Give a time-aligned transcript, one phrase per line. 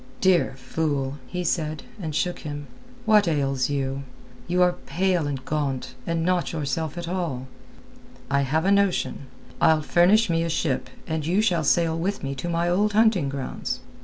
[0.19, 2.65] "Dear fool!" he said, and shook him.
[3.05, 4.01] "What ails you?
[4.47, 7.45] You are pale and gaunt, and not yourself at all.
[8.27, 9.27] I have a notion.
[9.61, 13.29] I'll furnish me a ship and you shall sail with me to my old hunting
[13.29, 13.81] grounds.